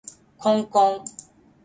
[0.39, 1.05] こんこん